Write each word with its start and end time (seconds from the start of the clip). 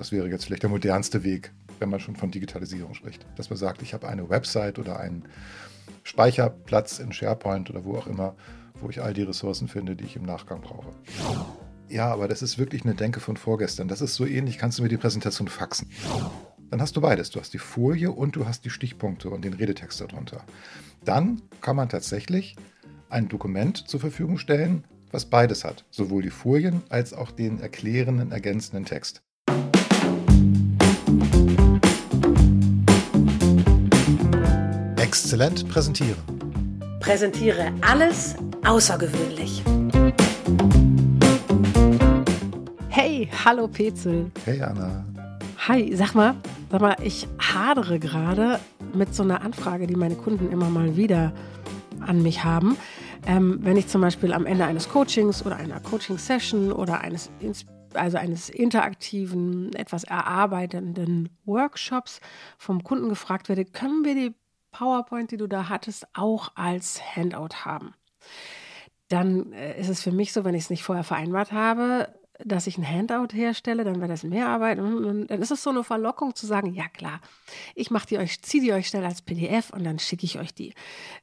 Das 0.00 0.12
wäre 0.12 0.30
jetzt 0.30 0.46
vielleicht 0.46 0.62
der 0.62 0.70
modernste 0.70 1.24
Weg, 1.24 1.52
wenn 1.78 1.90
man 1.90 2.00
schon 2.00 2.16
von 2.16 2.30
Digitalisierung 2.30 2.94
spricht. 2.94 3.26
Dass 3.36 3.50
man 3.50 3.58
sagt, 3.58 3.82
ich 3.82 3.92
habe 3.92 4.08
eine 4.08 4.30
Website 4.30 4.78
oder 4.78 4.98
einen 4.98 5.26
Speicherplatz 6.04 7.00
in 7.00 7.12
SharePoint 7.12 7.68
oder 7.68 7.84
wo 7.84 7.98
auch 7.98 8.06
immer, 8.06 8.34
wo 8.80 8.88
ich 8.88 9.02
all 9.02 9.12
die 9.12 9.24
Ressourcen 9.24 9.68
finde, 9.68 9.96
die 9.96 10.04
ich 10.04 10.16
im 10.16 10.22
Nachgang 10.22 10.62
brauche. 10.62 10.88
Ja, 11.90 12.10
aber 12.10 12.28
das 12.28 12.40
ist 12.40 12.56
wirklich 12.56 12.82
eine 12.82 12.94
Denke 12.94 13.20
von 13.20 13.36
vorgestern. 13.36 13.88
Das 13.88 14.00
ist 14.00 14.14
so 14.14 14.24
ähnlich, 14.24 14.56
kannst 14.56 14.78
du 14.78 14.82
mir 14.82 14.88
die 14.88 14.96
Präsentation 14.96 15.48
faxen. 15.48 15.90
Dann 16.70 16.80
hast 16.80 16.96
du 16.96 17.02
beides. 17.02 17.28
Du 17.28 17.38
hast 17.38 17.52
die 17.52 17.58
Folie 17.58 18.10
und 18.10 18.36
du 18.36 18.46
hast 18.46 18.64
die 18.64 18.70
Stichpunkte 18.70 19.28
und 19.28 19.44
den 19.44 19.52
Redetext 19.52 20.00
darunter. 20.00 20.46
Dann 21.04 21.42
kann 21.60 21.76
man 21.76 21.90
tatsächlich 21.90 22.56
ein 23.10 23.28
Dokument 23.28 23.86
zur 23.86 24.00
Verfügung 24.00 24.38
stellen, 24.38 24.84
was 25.10 25.26
beides 25.26 25.62
hat. 25.62 25.84
Sowohl 25.90 26.22
die 26.22 26.30
Folien 26.30 26.84
als 26.88 27.12
auch 27.12 27.30
den 27.30 27.60
erklärenden, 27.60 28.32
ergänzenden 28.32 28.86
Text. 28.86 29.20
Exzellent 35.10 35.68
präsentieren. 35.68 36.14
Präsentiere 37.00 37.72
alles 37.80 38.36
außergewöhnlich. 38.64 39.60
Hey, 42.88 43.28
hallo 43.44 43.66
Petzel. 43.66 44.30
Hey 44.44 44.62
Anna. 44.62 45.04
Hi, 45.66 45.92
sag 45.96 46.14
mal, 46.14 46.36
sag 46.70 46.80
mal, 46.80 46.96
ich 47.02 47.26
hadere 47.40 47.98
gerade 47.98 48.60
mit 48.94 49.12
so 49.12 49.24
einer 49.24 49.42
Anfrage, 49.42 49.88
die 49.88 49.96
meine 49.96 50.14
Kunden 50.14 50.52
immer 50.52 50.70
mal 50.70 50.96
wieder 50.96 51.32
an 51.98 52.22
mich 52.22 52.44
haben. 52.44 52.76
Ähm, 53.26 53.58
wenn 53.62 53.76
ich 53.76 53.88
zum 53.88 54.02
Beispiel 54.02 54.32
am 54.32 54.46
Ende 54.46 54.64
eines 54.64 54.88
Coachings 54.88 55.44
oder 55.44 55.56
einer 55.56 55.80
Coaching-Session 55.80 56.70
oder 56.70 57.00
eines, 57.00 57.32
also 57.94 58.16
eines 58.16 58.48
interaktiven, 58.48 59.72
etwas 59.74 60.04
erarbeitenden 60.04 61.30
Workshops 61.46 62.20
vom 62.58 62.84
Kunden 62.84 63.08
gefragt 63.08 63.48
werde, 63.48 63.64
können 63.64 64.04
wir 64.04 64.14
die 64.14 64.34
PowerPoint, 64.72 65.30
die 65.30 65.36
du 65.36 65.46
da 65.46 65.68
hattest, 65.68 66.06
auch 66.14 66.52
als 66.54 67.00
Handout 67.16 67.64
haben? 67.64 67.94
Dann 69.08 69.52
äh, 69.52 69.78
ist 69.80 69.88
es 69.88 70.02
für 70.02 70.12
mich 70.12 70.32
so, 70.32 70.44
wenn 70.44 70.54
ich 70.54 70.64
es 70.64 70.70
nicht 70.70 70.84
vorher 70.84 71.04
vereinbart 71.04 71.52
habe, 71.52 72.14
dass 72.44 72.66
ich 72.66 72.78
ein 72.78 72.88
Handout 72.88 73.34
herstelle, 73.34 73.84
dann 73.84 73.96
wäre 73.96 74.08
das 74.08 74.22
mehr 74.22 74.48
Arbeit. 74.48 74.78
Und 74.78 75.28
dann 75.28 75.42
ist 75.42 75.50
es 75.50 75.62
so 75.62 75.70
eine 75.70 75.84
Verlockung 75.84 76.34
zu 76.34 76.46
sagen, 76.46 76.72
ja 76.72 76.88
klar, 76.88 77.20
ich 77.74 77.90
mache 77.90 78.06
die 78.06 78.18
euch, 78.18 78.42
ziehe 78.42 78.62
die 78.62 78.72
euch 78.72 78.88
schnell 78.88 79.04
als 79.04 79.22
PDF 79.22 79.70
und 79.70 79.84
dann 79.84 79.98
schicke 79.98 80.24
ich 80.24 80.38
euch 80.38 80.54
die. 80.54 80.74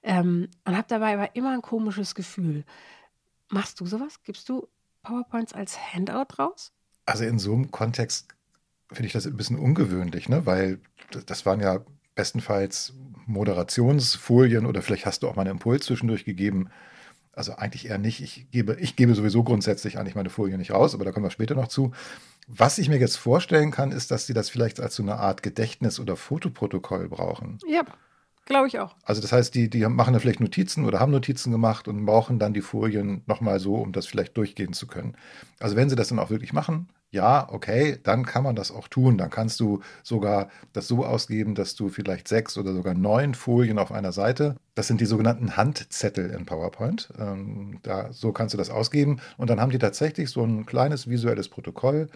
Ähm, 0.04 0.50
und 0.66 0.78
habe 0.78 0.88
dabei 0.88 1.14
aber 1.14 1.36
immer 1.36 1.52
ein 1.52 1.62
komisches 1.62 2.16
Gefühl. 2.16 2.66
Machst 3.50 3.80
du 3.80 3.86
sowas? 3.86 4.22
Gibst 4.24 4.50
du 4.50 4.68
PowerPoints 5.04 5.54
als 5.54 5.78
Handout 5.94 6.36
raus? 6.38 6.72
Also 7.06 7.24
in 7.24 7.40
so 7.40 7.54
einem 7.54 7.72
Kontext 7.72 8.28
finde 8.92 9.08
ich 9.08 9.14
das 9.14 9.26
ein 9.26 9.38
bisschen 9.38 9.60
ungewöhnlich, 9.60 10.30
ne? 10.30 10.46
weil 10.46 10.80
das 11.26 11.46
waren 11.46 11.60
ja 11.60 11.80
bestenfalls 12.18 12.94
Moderationsfolien 13.26 14.66
oder 14.66 14.82
vielleicht 14.82 15.06
hast 15.06 15.24
du 15.24 15.30
auch 15.30 15.38
mal 15.38 15.44
einen 15.44 15.52
Impuls 15.52 15.86
zwischendurch 15.86 16.26
gegeben 16.26 16.70
also 17.38 17.56
eigentlich 17.56 17.88
eher 17.88 18.00
nicht. 18.00 18.22
Ich 18.22 18.50
gebe, 18.52 18.78
ich 18.80 18.96
gebe 18.96 19.14
sowieso 19.14 19.44
grundsätzlich 19.44 20.00
eigentlich 20.00 20.16
meine 20.16 20.32
Folie 20.32 20.58
nicht 20.58 20.72
raus, 20.72 20.96
aber 20.96 21.06
da 21.06 21.12
kommen 21.12 21.26
wir 21.26 21.30
später 21.30 21.54
noch 21.54 21.68
zu. 21.68 21.92
Was 22.48 22.80
ich 22.80 22.90
mir 22.90 22.98
jetzt 22.98 23.18
vorstellen 23.18 23.72
kann, 23.72 23.92
ist, 23.92 24.10
dass 24.10 24.26
sie 24.26 24.34
das 24.34 24.50
vielleicht 24.50 24.80
als 24.80 24.96
so 24.96 25.04
eine 25.04 25.18
Art 25.18 25.44
Gedächtnis- 25.44 26.00
oder 26.00 26.16
Fotoprotokoll 26.16 27.08
brauchen. 27.10 27.60
Ja, 27.68 27.84
glaube 28.48 28.68
ich 28.68 28.80
auch. 28.80 28.96
Also 29.04 29.22
das 29.22 29.32
heißt, 29.32 29.54
die, 29.54 29.70
die 29.70 29.86
machen 29.88 30.14
da 30.14 30.20
vielleicht 30.20 30.40
Notizen 30.40 30.86
oder 30.86 31.00
haben 31.00 31.12
Notizen 31.12 31.52
gemacht 31.52 31.88
und 31.88 32.06
brauchen 32.06 32.40
dann 32.40 32.54
die 32.54 32.62
Folien 32.62 33.22
nochmal 33.28 33.60
so, 33.60 33.76
um 33.76 33.92
das 33.92 34.08
vielleicht 34.08 34.36
durchgehen 34.38 34.74
zu 34.74 34.88
können. 34.88 35.16
Also 35.60 35.76
wenn 35.76 35.90
sie 35.90 35.96
das 35.96 36.10
dann 36.10 36.20
auch 36.20 36.30
wirklich 36.30 36.54
machen, 36.54 36.90
ja, 37.10 37.48
okay, 37.52 37.98
dann 38.04 38.26
kann 38.26 38.44
man 38.44 38.56
das 38.56 38.72
auch 38.72 38.88
tun. 38.88 39.18
Dann 39.18 39.30
kannst 39.30 39.60
du 39.60 39.82
sogar 40.04 40.50
das 40.74 40.88
so 40.88 41.06
ausgeben, 41.06 41.56
dass 41.56 41.76
du 41.76 41.90
vielleicht 41.90 42.28
sechs 42.28 42.58
oder 42.58 42.74
sogar 42.74 42.94
neun 42.94 43.34
Folien 43.34 43.80
auf 43.80 43.92
einer 43.92 44.12
Seite, 44.12 44.58
das 44.76 44.88
sind 44.88 45.00
die 45.00 45.06
sogenannten 45.06 45.56
Handzettel 45.56 46.32
in 46.32 46.46
PowerPoint, 46.46 47.10
ähm, 47.18 47.80
da, 47.84 48.12
so 48.12 48.34
kannst 48.34 48.54
du 48.54 48.58
das 48.58 48.70
ausgeben. 48.70 49.22
Und 49.38 49.50
dann 49.50 49.62
haben 49.62 49.72
die 49.72 49.80
tatsächlich 49.80 50.30
so 50.30 50.44
ein 50.44 50.66
kleines 50.66 51.08
visuelles 51.08 51.50
Protokoll. 51.50 52.10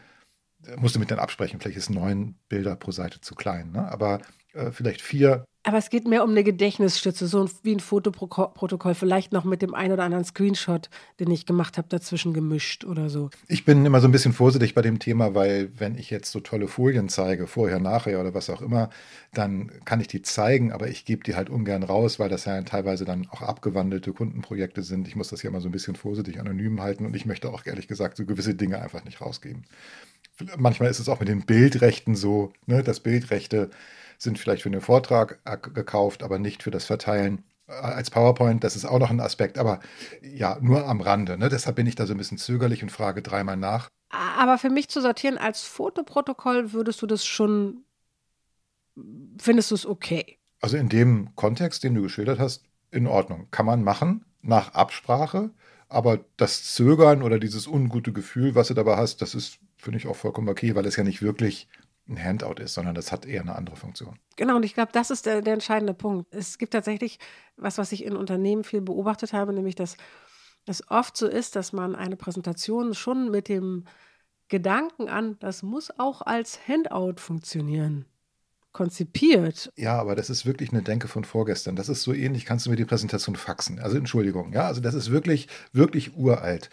Musst 0.78 0.96
du 0.96 1.00
mit 1.00 1.10
denen 1.10 1.20
absprechen, 1.20 1.60
vielleicht 1.60 1.78
ist 1.78 1.90
neun 1.90 2.36
Bilder 2.48 2.76
pro 2.76 2.92
Seite 2.92 3.20
zu 3.22 3.34
klein, 3.34 3.72
ne? 3.72 3.92
aber 3.92 4.20
äh, 4.54 4.72
vielleicht 4.72 5.02
vier 5.02 5.46
aber 5.64 5.78
es 5.78 5.92
geht 5.92 6.08
mehr 6.08 6.24
um 6.24 6.32
eine 6.32 6.44
Gedächtnisstütze, 6.44 7.28
so 7.28 7.48
wie 7.62 7.76
ein 7.76 7.80
Fotoprotokoll, 7.80 8.96
vielleicht 8.96 9.32
noch 9.32 9.44
mit 9.44 9.62
dem 9.62 9.76
einen 9.76 9.94
oder 9.94 10.04
anderen 10.04 10.26
Screenshot, 10.26 10.90
den 11.20 11.30
ich 11.30 11.46
gemacht 11.46 11.78
habe, 11.78 11.88
dazwischen 11.88 12.34
gemischt 12.34 12.84
oder 12.84 13.12
so. 13.12 13.30
Ich 13.48 13.64
bin 13.64 13.86
immer 13.86 14.02
so 14.02 14.08
ein 14.08 14.12
bisschen 14.12 14.34
vorsichtig 14.34 14.74
bei 14.74 14.82
dem 14.82 14.98
Thema, 14.98 15.36
weil 15.36 15.72
wenn 15.78 15.96
ich 16.00 16.10
jetzt 16.10 16.32
so 16.32 16.40
tolle 16.40 16.68
Folien 16.68 17.10
zeige, 17.10 17.46
vorher, 17.46 17.80
nachher 17.80 18.20
oder 18.20 18.34
was 18.34 18.50
auch 18.50 18.64
immer, 18.64 18.90
dann 19.34 19.72
kann 19.86 20.02
ich 20.02 20.08
die 20.08 20.24
zeigen, 20.24 20.72
aber 20.72 20.88
ich 20.88 21.06
gebe 21.06 21.24
die 21.24 21.36
halt 21.36 21.52
ungern 21.52 21.84
raus, 21.84 22.18
weil 22.18 22.30
das 22.30 22.46
ja 22.46 22.60
teilweise 22.64 23.06
dann 23.06 23.28
auch 23.30 23.44
abgewandelte 23.44 24.14
Kundenprojekte 24.14 24.82
sind. 24.82 25.08
Ich 25.08 25.16
muss 25.16 25.30
das 25.30 25.44
ja 25.44 25.52
immer 25.52 25.62
so 25.62 25.70
ein 25.70 25.74
bisschen 25.74 25.96
vorsichtig 25.96 26.40
anonym 26.40 26.82
halten 26.82 27.06
und 27.06 27.16
ich 27.16 27.28
möchte 27.28 27.54
auch 27.54 27.68
ehrlich 27.68 27.88
gesagt 27.88 28.18
so 28.18 28.26
gewisse 28.26 28.56
Dinge 28.56 28.82
einfach 28.82 29.06
nicht 29.06 29.22
rausgeben. 29.22 29.66
Manchmal 30.58 30.90
ist 30.90 31.00
es 31.00 31.10
auch 31.10 31.20
mit 31.20 31.30
den 31.30 31.46
Bildrechten 31.46 32.16
so, 32.16 32.52
ne, 32.66 32.84
dass 32.84 33.00
Bildrechte 33.00 33.70
sind 34.18 34.38
vielleicht 34.38 34.64
für 34.64 34.70
den 34.70 34.82
Vortrag 34.82 35.40
gekauft, 35.74 36.24
aber 36.24 36.40
nicht 36.40 36.64
für 36.64 36.72
das 36.72 36.86
Verteilen 36.86 37.44
äh, 37.68 37.74
als 37.74 38.12
PowerPoint. 38.12 38.64
Das 38.64 38.76
ist 38.76 38.86
auch 38.86 39.00
noch 39.00 39.10
ein 39.10 39.20
Aspekt, 39.20 39.58
aber 39.58 39.80
ja, 40.22 40.58
nur 40.62 40.88
am 40.88 41.02
Rande. 41.02 41.38
Ne? 41.38 41.50
Deshalb 41.50 41.76
bin 41.76 41.88
ich 41.88 41.96
da 41.96 42.06
so 42.06 42.14
ein 42.14 42.18
bisschen 42.18 42.38
zögerlich 42.38 42.84
und 42.84 42.92
frage 42.92 43.22
dreimal 43.22 43.58
nach. 43.58 43.90
Aber 44.10 44.58
für 44.58 44.70
mich 44.70 44.90
zu 44.90 45.02
sortieren 45.02 45.38
als 45.38 45.62
Fotoprotokoll 45.64 46.74
würdest 46.74 47.02
du 47.02 47.08
das 47.08 47.26
schon, 47.26 47.84
findest 49.40 49.72
du 49.72 49.76
es 49.76 49.86
okay? 49.86 50.38
Also 50.60 50.78
in 50.78 50.90
dem 50.90 51.36
Kontext, 51.36 51.84
den 51.84 51.96
du 51.96 52.04
geschildert 52.04 52.40
hast, 52.40 52.66
in 52.92 53.08
Ordnung. 53.08 53.48
Kann 53.52 53.66
man 53.66 53.84
machen, 53.84 54.26
nach 54.42 54.74
Absprache. 54.74 55.52
Aber 55.92 56.24
das 56.38 56.74
Zögern 56.74 57.22
oder 57.22 57.38
dieses 57.38 57.68
ungute 57.68 58.14
Gefühl, 58.14 58.56
was 58.56 58.70
du 58.70 58.74
dabei 58.74 58.96
hast, 58.96 59.22
das 59.22 59.36
ist, 59.36 59.60
finde 59.76 59.98
ich, 59.98 60.08
auch 60.08 60.16
vollkommen 60.16 60.48
okay, 60.48 60.74
weil 60.74 60.86
es 60.86 60.96
ja 60.96 61.04
nicht 61.04 61.22
wirklich 61.22 61.68
ein 62.08 62.18
Handout 62.18 62.62
ist, 62.62 62.76
sondern 62.76 62.96
das 62.96 63.12
hat 63.12 63.26
eher 63.26 63.42
eine 63.42 63.56
andere 63.56 63.76
Funktion. 63.76 64.18
Genau, 64.38 64.56
und 64.56 64.64
ich 64.64 64.74
glaube, 64.74 64.94
das 64.94 65.12
ist 65.12 65.26
der, 65.26 65.42
der 65.42 65.54
entscheidende 65.54 65.94
Punkt. 65.94 66.34
Es 66.34 66.58
gibt 66.58 66.72
tatsächlich 66.72 67.20
was, 67.58 67.78
was 67.78 67.92
ich 67.92 68.06
in 68.06 68.16
Unternehmen 68.16 68.64
viel 68.64 68.80
beobachtet 68.80 69.34
habe, 69.34 69.52
nämlich 69.52 69.76
dass 69.76 69.98
es 70.66 70.90
oft 70.90 71.18
so 71.18 71.28
ist, 71.28 71.58
dass 71.58 71.74
man 71.74 71.94
eine 71.96 72.16
Präsentation 72.16 72.94
schon 72.94 73.30
mit 73.30 73.50
dem 73.50 73.84
Gedanken 74.48 75.10
an, 75.10 75.38
das 75.40 75.62
muss 75.62 75.92
auch 76.00 76.22
als 76.22 76.58
Handout 76.70 77.16
funktionieren, 77.18 78.06
konzipiert. 78.72 79.72
Ja, 79.76 80.00
aber 80.00 80.16
das 80.16 80.30
ist 80.30 80.46
wirklich 80.46 80.72
eine 80.72 80.82
Denke 80.82 81.08
von 81.08 81.24
vorgestern. 81.24 81.76
Das 81.76 81.90
ist 81.90 82.04
so 82.04 82.14
ähnlich, 82.14 82.46
kannst 82.46 82.66
du 82.66 82.70
mir 82.70 82.76
die 82.76 82.86
Präsentation 82.86 83.36
faxen. 83.36 83.80
Also 83.80 83.98
Entschuldigung, 83.98 84.54
ja, 84.54 84.68
also 84.68 84.82
das 84.82 84.94
ist 84.94 85.12
wirklich, 85.12 85.48
wirklich 85.74 86.16
uralt. 86.16 86.70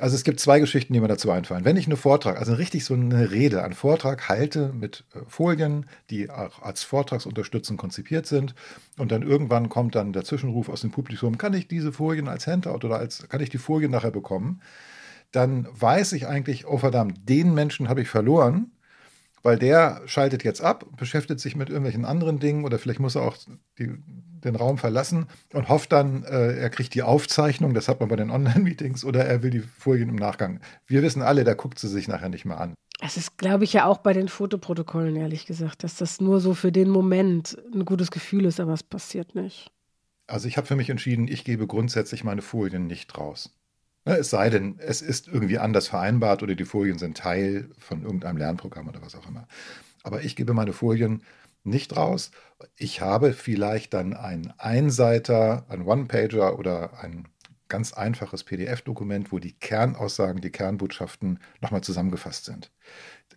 Also 0.00 0.16
es 0.16 0.24
gibt 0.24 0.40
zwei 0.40 0.58
Geschichten, 0.58 0.92
die 0.92 0.98
mir 0.98 1.06
dazu 1.06 1.30
einfallen. 1.30 1.64
Wenn 1.64 1.76
ich 1.76 1.86
einen 1.86 1.96
Vortrag, 1.96 2.40
also 2.40 2.54
richtig 2.54 2.84
so 2.84 2.94
eine 2.94 3.30
Rede, 3.30 3.62
einen 3.62 3.74
Vortrag 3.74 4.28
halte 4.28 4.72
mit 4.72 5.04
äh, 5.14 5.20
Folien, 5.28 5.86
die 6.10 6.30
auch 6.30 6.62
als 6.62 6.82
Vortragsunterstützung 6.82 7.76
konzipiert 7.76 8.26
sind 8.26 8.56
und 8.98 9.12
dann 9.12 9.22
irgendwann 9.22 9.68
kommt 9.68 9.94
dann 9.94 10.12
der 10.12 10.24
Zwischenruf 10.24 10.68
aus 10.68 10.80
dem 10.80 10.90
Publikum, 10.90 11.38
kann 11.38 11.54
ich 11.54 11.68
diese 11.68 11.92
Folien 11.92 12.26
als 12.26 12.48
Handout 12.48 12.84
oder 12.84 12.98
als, 12.98 13.28
kann 13.28 13.40
ich 13.40 13.50
die 13.50 13.58
Folien 13.58 13.92
nachher 13.92 14.10
bekommen? 14.10 14.60
Dann 15.30 15.68
weiß 15.70 16.12
ich 16.14 16.26
eigentlich, 16.26 16.66
oh 16.66 16.78
verdammt, 16.78 17.28
den 17.28 17.54
Menschen 17.54 17.88
habe 17.88 18.02
ich 18.02 18.08
verloren, 18.08 18.72
weil 19.44 19.58
der 19.58 20.00
schaltet 20.06 20.42
jetzt 20.42 20.62
ab, 20.62 20.86
beschäftigt 20.96 21.38
sich 21.38 21.54
mit 21.54 21.68
irgendwelchen 21.68 22.04
anderen 22.04 22.40
Dingen 22.40 22.64
oder 22.64 22.78
vielleicht 22.78 22.98
muss 22.98 23.14
er 23.14 23.22
auch 23.22 23.36
die, 23.78 23.94
den 24.42 24.56
Raum 24.56 24.78
verlassen 24.78 25.26
und 25.52 25.68
hofft 25.68 25.92
dann, 25.92 26.24
äh, 26.24 26.56
er 26.56 26.70
kriegt 26.70 26.94
die 26.94 27.02
Aufzeichnung, 27.02 27.74
das 27.74 27.86
hat 27.86 28.00
man 28.00 28.08
bei 28.08 28.16
den 28.16 28.30
Online-Meetings, 28.30 29.04
oder 29.04 29.24
er 29.26 29.42
will 29.42 29.50
die 29.50 29.60
Folien 29.60 30.08
im 30.08 30.16
Nachgang. 30.16 30.60
Wir 30.86 31.02
wissen 31.02 31.22
alle, 31.22 31.44
der 31.44 31.54
guckt 31.54 31.78
sie 31.78 31.88
sich 31.88 32.08
nachher 32.08 32.30
nicht 32.30 32.46
mehr 32.46 32.58
an. 32.58 32.74
Es 33.00 33.18
ist, 33.18 33.36
glaube 33.36 33.64
ich, 33.64 33.74
ja 33.74 33.84
auch 33.84 33.98
bei 33.98 34.14
den 34.14 34.28
Fotoprotokollen, 34.28 35.14
ehrlich 35.14 35.44
gesagt, 35.44 35.84
dass 35.84 35.96
das 35.96 36.22
nur 36.22 36.40
so 36.40 36.54
für 36.54 36.72
den 36.72 36.88
Moment 36.88 37.58
ein 37.74 37.84
gutes 37.84 38.10
Gefühl 38.10 38.46
ist, 38.46 38.60
aber 38.60 38.72
es 38.72 38.82
passiert 38.82 39.34
nicht. 39.34 39.70
Also 40.26 40.48
ich 40.48 40.56
habe 40.56 40.66
für 40.66 40.76
mich 40.76 40.88
entschieden, 40.88 41.28
ich 41.28 41.44
gebe 41.44 41.66
grundsätzlich 41.66 42.24
meine 42.24 42.40
Folien 42.40 42.86
nicht 42.86 43.18
raus. 43.18 43.50
Ne, 44.06 44.18
es 44.18 44.30
sei 44.30 44.50
denn, 44.50 44.78
es 44.78 45.00
ist 45.00 45.28
irgendwie 45.28 45.58
anders 45.58 45.88
vereinbart 45.88 46.42
oder 46.42 46.54
die 46.54 46.64
Folien 46.66 46.98
sind 46.98 47.16
Teil 47.16 47.70
von 47.78 48.02
irgendeinem 48.02 48.36
Lernprogramm 48.36 48.88
oder 48.88 49.00
was 49.02 49.14
auch 49.14 49.26
immer. 49.28 49.48
Aber 50.02 50.22
ich 50.22 50.36
gebe 50.36 50.52
meine 50.52 50.74
Folien 50.74 51.22
nicht 51.62 51.96
raus. 51.96 52.30
Ich 52.76 53.00
habe 53.00 53.32
vielleicht 53.32 53.94
dann 53.94 54.12
einen 54.14 54.52
Einseiter, 54.58 55.64
einen 55.70 55.86
One-Pager 55.86 56.58
oder 56.58 57.02
ein 57.02 57.28
ganz 57.68 57.94
einfaches 57.94 58.44
PDF-Dokument, 58.44 59.32
wo 59.32 59.38
die 59.38 59.54
Kernaussagen, 59.54 60.42
die 60.42 60.50
Kernbotschaften 60.50 61.40
nochmal 61.62 61.80
zusammengefasst 61.80 62.44
sind. 62.44 62.70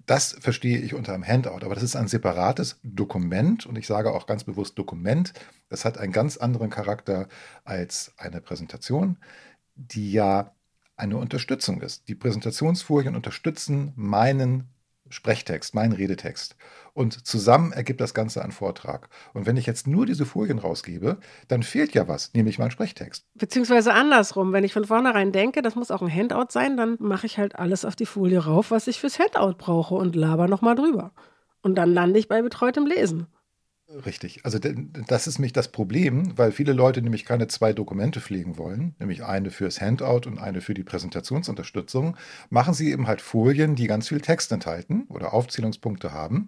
Das 0.05 0.33
verstehe 0.39 0.79
ich 0.79 0.93
unter 0.93 1.13
einem 1.13 1.25
Handout, 1.25 1.65
aber 1.65 1.75
das 1.75 1.83
ist 1.83 1.95
ein 1.95 2.07
separates 2.09 2.79
Dokument 2.83 3.65
und 3.65 3.77
ich 3.77 3.87
sage 3.87 4.11
auch 4.13 4.27
ganz 4.27 4.43
bewusst 4.43 4.77
Dokument. 4.77 5.33
Das 5.69 5.85
hat 5.85 5.97
einen 5.97 6.11
ganz 6.11 6.37
anderen 6.37 6.69
Charakter 6.69 7.29
als 7.63 8.13
eine 8.17 8.41
Präsentation, 8.41 9.17
die 9.75 10.11
ja 10.11 10.53
eine 10.97 11.17
Unterstützung 11.17 11.81
ist. 11.81 12.07
Die 12.07 12.15
Präsentationsfolien 12.15 13.15
unterstützen 13.15 13.93
meinen 13.95 14.67
Sprechtext, 15.09 15.73
mein 15.73 15.91
Redetext. 15.93 16.55
Und 16.93 17.25
zusammen 17.25 17.71
ergibt 17.71 18.01
das 18.01 18.13
Ganze 18.13 18.41
einen 18.41 18.51
Vortrag. 18.51 19.09
Und 19.33 19.45
wenn 19.45 19.55
ich 19.55 19.65
jetzt 19.65 19.87
nur 19.87 20.05
diese 20.05 20.25
Folien 20.25 20.59
rausgebe, 20.59 21.17
dann 21.47 21.63
fehlt 21.63 21.93
ja 21.93 22.07
was, 22.07 22.33
nämlich 22.33 22.59
mein 22.59 22.71
Sprechtext. 22.71 23.23
Beziehungsweise 23.35 23.93
andersrum, 23.93 24.51
wenn 24.51 24.63
ich 24.63 24.73
von 24.73 24.85
vornherein 24.85 25.31
denke, 25.31 25.61
das 25.61 25.75
muss 25.75 25.91
auch 25.91 26.01
ein 26.01 26.13
Handout 26.13 26.47
sein, 26.49 26.75
dann 26.75 26.97
mache 26.99 27.27
ich 27.27 27.37
halt 27.37 27.55
alles 27.55 27.85
auf 27.85 27.95
die 27.95 28.05
Folie 28.05 28.43
rauf, 28.43 28.71
was 28.71 28.87
ich 28.87 28.99
fürs 28.99 29.19
Handout 29.19 29.57
brauche 29.57 29.95
und 29.95 30.15
laber 30.15 30.47
nochmal 30.47 30.75
drüber. 30.75 31.13
Und 31.61 31.75
dann 31.75 31.93
lande 31.93 32.19
ich 32.19 32.27
bei 32.27 32.41
betreutem 32.41 32.85
Lesen. 32.85 33.27
Richtig. 33.89 34.41
Also 34.43 34.59
das 34.59 35.27
ist 35.27 35.39
nämlich 35.39 35.53
das 35.53 35.69
Problem, 35.69 36.37
weil 36.37 36.51
viele 36.51 36.73
Leute 36.73 37.01
nämlich 37.01 37.23
keine 37.23 37.47
zwei 37.47 37.71
Dokumente 37.71 38.19
pflegen 38.19 38.57
wollen, 38.57 38.95
nämlich 38.99 39.23
eine 39.23 39.49
fürs 39.49 39.79
Handout 39.79 40.27
und 40.27 40.39
eine 40.39 40.59
für 40.59 40.73
die 40.73 40.83
Präsentationsunterstützung, 40.83 42.17
machen 42.49 42.73
sie 42.73 42.91
eben 42.91 43.07
halt 43.07 43.21
Folien, 43.21 43.75
die 43.75 43.87
ganz 43.87 44.09
viel 44.09 44.19
Text 44.19 44.51
enthalten 44.51 45.05
oder 45.07 45.33
Aufzählungspunkte 45.33 46.11
haben. 46.11 46.47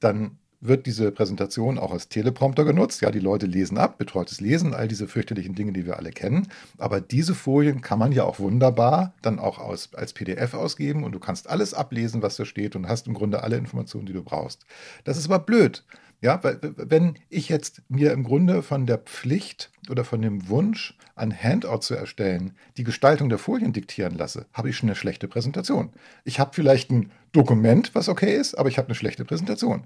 Dann 0.00 0.38
wird 0.60 0.86
diese 0.86 1.10
Präsentation 1.12 1.78
auch 1.78 1.92
als 1.92 2.08
Teleprompter 2.08 2.64
genutzt. 2.64 3.00
Ja, 3.02 3.10
die 3.10 3.18
Leute 3.20 3.46
lesen 3.46 3.78
ab, 3.78 3.98
betreutes 3.98 4.40
Lesen, 4.40 4.74
all 4.74 4.88
diese 4.88 5.08
fürchterlichen 5.08 5.54
Dinge, 5.54 5.72
die 5.72 5.86
wir 5.86 5.96
alle 5.98 6.10
kennen. 6.10 6.48
Aber 6.78 7.00
diese 7.00 7.34
Folien 7.34 7.82
kann 7.82 7.98
man 7.98 8.12
ja 8.12 8.24
auch 8.24 8.38
wunderbar 8.38 9.14
dann 9.22 9.38
auch 9.38 9.58
aus, 9.58 9.90
als 9.94 10.12
PDF 10.14 10.54
ausgeben 10.54 11.04
und 11.04 11.12
du 11.12 11.18
kannst 11.20 11.48
alles 11.50 11.74
ablesen, 11.74 12.22
was 12.22 12.36
da 12.36 12.44
steht 12.44 12.76
und 12.76 12.88
hast 12.88 13.06
im 13.06 13.14
Grunde 13.14 13.42
alle 13.42 13.56
Informationen, 13.56 14.06
die 14.06 14.12
du 14.14 14.22
brauchst. 14.22 14.64
Das 15.04 15.16
ist 15.18 15.26
aber 15.26 15.38
blöd, 15.38 15.84
ja, 16.24 16.42
weil 16.42 16.58
wenn 16.62 17.18
ich 17.28 17.50
jetzt 17.50 17.82
mir 17.90 18.12
im 18.12 18.24
Grunde 18.24 18.62
von 18.62 18.86
der 18.86 18.96
Pflicht 18.96 19.70
oder 19.90 20.04
von 20.04 20.22
dem 20.22 20.48
Wunsch, 20.48 20.96
ein 21.16 21.36
Handout 21.38 21.80
zu 21.80 21.94
erstellen, 21.94 22.56
die 22.78 22.82
Gestaltung 22.82 23.28
der 23.28 23.36
Folien 23.36 23.74
diktieren 23.74 24.16
lasse, 24.16 24.46
habe 24.54 24.70
ich 24.70 24.76
schon 24.78 24.88
eine 24.88 24.96
schlechte 24.96 25.28
Präsentation. 25.28 25.92
Ich 26.24 26.40
habe 26.40 26.52
vielleicht 26.54 26.90
ein 26.90 27.12
Dokument, 27.32 27.94
was 27.94 28.08
okay 28.08 28.34
ist, 28.34 28.54
aber 28.54 28.70
ich 28.70 28.78
habe 28.78 28.88
eine 28.88 28.94
schlechte 28.94 29.26
Präsentation. 29.26 29.82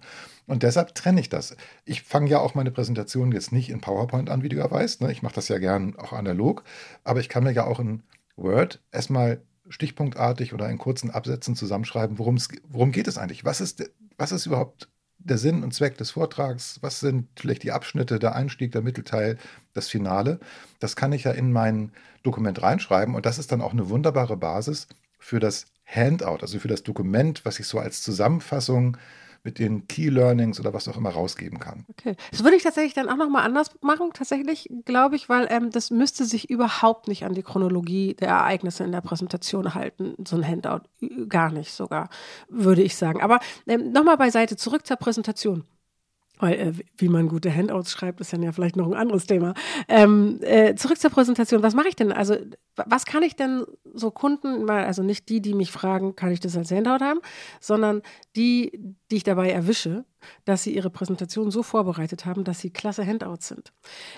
Und 0.46 0.62
deshalb 0.62 0.94
trenne 0.94 1.19
ich 1.19 1.29
das. 1.29 1.56
Ich 1.85 2.02
fange 2.02 2.31
ja 2.31 2.38
auch 2.38 2.55
meine 2.55 2.70
Präsentation 2.70 3.32
jetzt 3.32 3.50
nicht 3.50 3.69
in 3.69 3.81
PowerPoint 3.81 4.31
an, 4.31 4.44
wie 4.44 4.49
du 4.49 4.58
ja 4.58 4.70
weißt. 4.70 5.00
Ne? 5.00 5.11
Ich 5.11 5.23
mache 5.23 5.34
das 5.34 5.49
ja 5.49 5.58
gern 5.58 5.96
auch 5.96 6.12
analog, 6.12 6.62
aber 7.02 7.19
ich 7.19 7.29
kann 7.29 7.43
mir 7.43 7.50
ja 7.50 7.64
auch 7.64 7.81
in 7.81 8.05
Word 8.37 8.81
erstmal 8.93 9.43
stichpunktartig 9.70 10.55
oder 10.55 10.70
in 10.70 10.79
kurzen 10.79 11.11
Absätzen 11.11 11.56
zusammenschreiben, 11.56 12.17
worum 12.17 12.93
geht 12.93 13.08
es 13.08 13.19
eigentlich? 13.19 13.44
Was 13.44 13.61
ist, 13.61 13.91
was 14.17 14.31
ist 14.31 14.46
überhaupt 14.46 14.88
der 15.29 15.39
Sinn 15.39 15.63
und 15.63 15.75
Zweck 15.75 15.97
des 15.99 16.13
Vortrags, 16.13 16.79
was 16.81 17.01
sind 17.01 17.29
vielleicht 17.37 17.63
die 17.63 17.73
Abschnitte, 17.73 18.19
der 18.19 18.35
Einstieg, 18.35 18.73
der 18.73 18.83
Mittelteil, 18.83 19.39
das 19.75 19.89
Finale. 19.89 20.41
Das 20.81 20.97
kann 20.97 21.13
ich 21.13 21.25
ja 21.25 21.33
in 21.33 21.53
mein 21.53 21.93
Dokument 22.23 22.63
reinschreiben 22.63 23.15
und 23.15 23.27
das 23.27 23.39
ist 23.39 23.53
dann 23.53 23.63
auch 23.63 23.73
eine 23.73 23.89
wunderbare 23.89 24.37
Basis 24.37 24.89
für 25.19 25.41
das 25.41 25.67
Handout, 25.87 26.39
also 26.43 26.59
für 26.59 26.69
das 26.69 26.83
Dokument, 26.83 27.45
was 27.45 27.61
ich 27.61 27.67
so 27.67 27.79
als 27.79 28.03
Zusammenfassung 28.03 28.97
mit 29.44 29.58
den 29.58 29.87
Key 29.88 30.08
Learnings 30.08 30.61
oder 30.61 30.73
was 30.75 30.88
auch 30.88 30.96
immer 30.96 31.11
rausgeben 31.11 31.58
kann. 31.58 31.85
Okay, 31.88 32.17
das 32.31 32.44
würde 32.44 32.56
ich 32.56 32.62
tatsächlich 32.62 32.94
dann 32.94 33.08
auch 33.08 33.17
nochmal 33.17 33.44
anders 33.44 33.70
machen, 33.81 34.11
tatsächlich, 34.12 34.69
glaube 34.85 35.17
ich, 35.17 35.29
weil 35.29 35.46
ähm, 35.50 35.70
das 35.70 35.90
müsste 35.90 36.25
sich 36.25 36.50
überhaupt 36.50 37.08
nicht 37.08 37.25
an 37.25 37.35
die 37.35 37.43
Chronologie 37.43 38.14
der 38.14 38.29
Ereignisse 38.29 38.85
in 38.85 38.93
der 38.93 39.00
Präsentation 39.00 39.75
halten, 39.75 40.14
so 40.26 40.37
ein 40.37 40.46
Handout. 40.46 40.82
Gar 41.29 41.52
nicht 41.52 41.73
sogar, 41.73 42.08
würde 42.49 42.82
ich 42.82 42.96
sagen. 42.96 43.23
Aber 43.23 43.40
ähm, 43.67 43.93
nochmal 43.93 44.17
beiseite, 44.17 44.56
zurück 44.56 44.87
zur 44.87 44.96
Präsentation. 44.96 45.64
Weil, 46.38 46.55
äh, 46.55 46.73
wie 46.96 47.08
man 47.08 47.29
gute 47.29 47.55
Handouts 47.55 47.93
schreibt, 47.93 48.20
ist 48.20 48.32
dann 48.32 48.43
ja 48.43 48.52
vielleicht 48.52 48.76
noch 48.76 48.87
ein 48.87 48.94
anderes 48.94 49.26
Thema. 49.26 49.55
Ähm, 49.88 50.38
äh, 50.43 50.75
zurück 50.75 50.99
zur 50.99 51.11
Präsentation. 51.11 51.62
Was 51.62 51.75
mache 51.75 51.88
ich 51.88 51.96
denn? 51.96 52.12
Also, 52.12 52.37
was 52.75 53.06
kann 53.06 53.23
ich 53.23 53.37
denn 53.37 53.64
so 53.93 54.11
Kunden, 54.11 54.69
also 54.70 55.02
nicht 55.02 55.29
die, 55.29 55.40
die 55.40 55.55
mich 55.55 55.73
fragen, 55.73 56.14
kann 56.17 56.31
ich 56.31 56.40
das 56.40 56.56
als 56.56 56.70
Handout 56.70 57.05
haben, 57.05 57.20
sondern 57.61 58.02
die, 58.37 58.96
die 59.11 59.17
ich 59.17 59.25
dabei 59.25 59.50
erwische, 59.50 60.05
dass 60.44 60.62
sie 60.62 60.75
ihre 60.75 60.90
Präsentation 60.90 61.50
so 61.50 61.62
vorbereitet 61.62 62.25
haben, 62.25 62.44
dass 62.44 62.61
sie 62.61 62.70
klasse 62.70 63.06
Handouts 63.06 63.49
sind. 63.49 63.73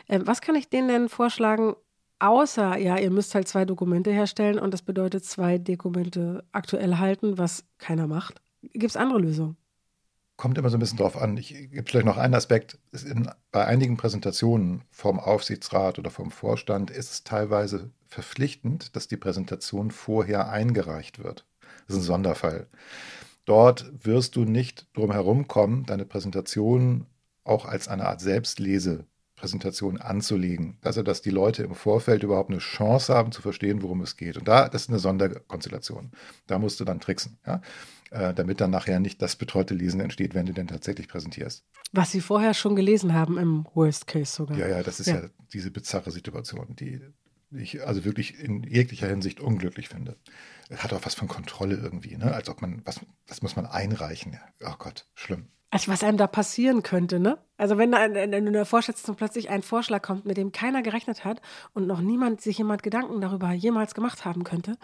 Ähm, 0.09 0.27
was 0.27 0.41
kann 0.41 0.55
ich 0.55 0.69
denen 0.69 0.89
denn 0.89 1.09
vorschlagen, 1.09 1.75
außer, 2.19 2.77
ja, 2.79 2.99
ihr 2.99 3.11
müsst 3.11 3.35
halt 3.35 3.49
zwei 3.49 3.65
Dokumente 3.65 4.11
herstellen 4.11 4.59
und 4.59 4.73
das 4.73 4.83
bedeutet 4.83 5.25
zwei 5.25 5.59
Dokumente 5.59 6.45
aktuell 6.53 6.97
halten, 6.99 7.39
was 7.39 7.65
keiner 7.79 8.07
macht? 8.07 8.41
Gibt 8.63 8.91
es 8.91 8.97
andere 8.97 9.21
Lösungen? 9.21 9.57
Kommt 10.41 10.57
immer 10.57 10.71
so 10.71 10.79
ein 10.79 10.81
bisschen 10.81 10.97
drauf 10.97 11.21
an. 11.21 11.37
Ich 11.37 11.49
gebe 11.49 11.85
vielleicht 11.87 12.07
noch 12.07 12.17
einen 12.17 12.35
Aspekt. 12.35 12.79
In, 12.93 13.31
bei 13.53 13.67
einigen 13.67 13.99
Präsentationen 13.99 14.83
vom 14.91 15.21
Aufsichtsrat 15.21 15.99
oder 15.99 16.11
vom 16.11 16.31
Vorstand 16.31 16.91
ist 16.91 17.13
es 17.13 17.25
teilweise 17.25 17.91
verpflichtend, 18.07 18.97
dass 18.97 19.07
die 19.07 19.19
Präsentation 19.19 19.91
vorher 19.91 20.49
eingereicht 20.49 21.23
wird. 21.23 21.45
Das 21.87 21.97
ist 21.97 22.03
ein 22.03 22.07
Sonderfall. 22.07 22.69
Dort 23.45 23.93
wirst 24.03 24.35
du 24.35 24.47
nicht 24.47 24.87
drum 24.95 25.13
herum 25.13 25.47
kommen, 25.47 25.85
deine 25.85 26.07
Präsentation 26.07 27.07
auch 27.45 27.67
als 27.67 27.89
eine 27.89 28.07
Art 28.07 28.23
Selbstlese 28.23 29.05
Präsentation 29.37 29.99
anzulegen. 29.99 30.79
Also, 30.83 31.03
dass 31.03 31.23
die 31.23 31.31
Leute 31.31 31.63
im 31.63 31.75
Vorfeld 31.75 32.23
überhaupt 32.23 32.51
eine 32.51 32.61
Chance 32.61 33.15
haben 33.15 33.33
zu 33.33 33.43
verstehen, 33.43 33.83
worum 33.83 34.03
es 34.03 34.17
geht. 34.17 34.37
Und 34.37 34.49
da, 34.49 34.69
das 34.69 34.83
ist 34.83 34.89
eine 34.91 34.99
Sonderkonstellation. 34.99 36.13
Da 36.47 36.59
musst 36.59 36.79
du 36.81 36.85
dann 36.85 37.01
tricksen, 37.01 37.39
ja? 37.47 37.61
Äh, 38.11 38.35
damit 38.35 38.61
dann 38.61 38.71
nachher 38.71 38.99
nicht 38.99 39.23
das 39.23 39.37
betreute 39.37 39.73
Lesen 39.73 40.01
entsteht, 40.01 40.35
wenn 40.35 40.47
du 40.47 40.53
denn 40.53 40.67
tatsächlich 40.67 41.07
präsentierst. 41.07 41.65
Was 41.93 42.11
Sie 42.11 42.21
vorher 42.21 42.55
schon 42.55 42.75
gelesen 42.75 43.15
haben 43.15 43.39
im 43.39 43.67
Worst 43.75 44.09
Case 44.09 44.33
sogar. 44.33 44.59
Ja, 44.59 44.67
ja, 44.67 44.83
das 44.83 44.99
ist 44.99 45.07
ja, 45.07 45.21
ja 45.21 45.29
diese 45.53 45.71
bizarre 45.71 46.11
Situation, 46.11 46.75
die 46.75 47.01
ich 47.53 47.87
also 47.87 48.05
wirklich 48.05 48.39
in 48.39 48.65
jeglicher 48.65 49.07
Hinsicht 49.07 49.41
unglücklich 49.41 49.89
finde. 49.89 50.17
Hat 50.77 50.93
auch 50.93 51.05
was 51.05 51.15
von 51.15 51.29
Kontrolle 51.29 51.77
irgendwie, 51.77 52.17
ne? 52.17 52.35
Als 52.35 52.49
ob 52.49 52.63
man, 52.63 52.83
was, 52.85 52.99
das 53.27 53.43
muss 53.43 53.55
man 53.55 53.67
einreichen. 53.67 54.39
Oh 54.65 54.75
Gott, 54.77 55.07
schlimm. 55.15 55.47
Also 55.71 55.93
was 55.93 56.03
einem 56.03 56.19
da 56.19 56.27
passieren 56.27 56.83
könnte, 56.83 57.21
ne? 57.21 57.39
Also 57.59 57.79
wenn 57.79 57.93
da 57.93 58.05
in 58.05 58.53
der 58.53 58.67
Vorstellung 58.67 59.17
plötzlich 59.17 59.51
ein 59.51 59.63
Vorschlag 59.63 60.03
kommt, 60.03 60.27
mit 60.27 60.37
dem 60.37 60.51
keiner 60.51 60.83
gerechnet 60.83 61.25
hat 61.25 61.41
und 61.75 61.87
noch 61.87 62.01
niemand 62.01 62.41
sich 62.41 62.59
jemand 62.59 62.83
Gedanken 62.83 63.21
darüber 63.21 63.53
jemals 63.53 63.95
gemacht 63.95 64.25
haben 64.25 64.43
könnte. 64.43 64.77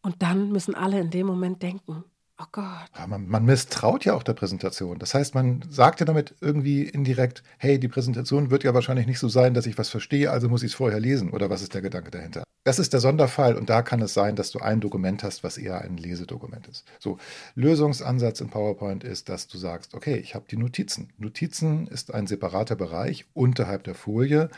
Und 0.00 0.22
dann 0.22 0.50
müssen 0.50 0.74
alle 0.76 1.00
in 1.00 1.10
dem 1.10 1.26
Moment 1.26 1.62
denken, 1.62 2.04
Oh 2.42 2.48
Gott. 2.50 2.64
Ja, 2.98 3.06
man, 3.06 3.28
man, 3.28 3.44
misstraut 3.44 4.04
ja 4.04 4.14
auch 4.14 4.22
der 4.24 4.32
Präsentation. 4.32 4.98
Das 4.98 5.14
heißt, 5.14 5.34
man 5.34 5.62
sagt 5.68 6.00
ja 6.00 6.06
damit 6.06 6.34
irgendwie 6.40 6.82
indirekt, 6.82 7.44
hey, 7.58 7.78
die 7.78 7.88
Präsentation 7.88 8.50
wird 8.50 8.64
ja 8.64 8.74
wahrscheinlich 8.74 9.06
nicht 9.06 9.20
so 9.20 9.28
sein, 9.28 9.54
dass 9.54 9.66
ich 9.66 9.78
was 9.78 9.90
verstehe, 9.90 10.30
also 10.30 10.48
muss 10.48 10.62
ich 10.62 10.72
es 10.72 10.74
vorher 10.74 10.98
lesen. 10.98 11.30
Oder 11.30 11.50
was 11.50 11.62
ist 11.62 11.74
der 11.74 11.82
Gedanke 11.82 12.10
dahinter? 12.10 12.42
Das 12.64 12.78
ist 12.78 12.92
der 12.92 13.00
Sonderfall 13.00 13.56
und 13.56 13.70
da 13.70 13.82
kann 13.82 14.02
es 14.02 14.14
sein, 14.14 14.34
dass 14.34 14.50
du 14.50 14.58
ein 14.58 14.80
Dokument 14.80 15.22
hast, 15.22 15.44
was 15.44 15.58
eher 15.58 15.82
ein 15.82 15.96
Lesedokument 15.96 16.66
ist. 16.68 16.84
So, 16.98 17.18
Lösungsansatz 17.54 18.40
in 18.40 18.50
PowerPoint 18.50 19.04
ist, 19.04 19.28
dass 19.28 19.46
du 19.46 19.58
sagst, 19.58 19.94
okay, 19.94 20.16
ich 20.16 20.34
habe 20.34 20.46
die 20.50 20.56
Notizen. 20.56 21.12
Notizen 21.18 21.86
ist 21.88 22.12
ein 22.12 22.26
separater 22.26 22.76
Bereich 22.76 23.24
unterhalb 23.34 23.84
der 23.84 23.94
Folie. 23.94 24.48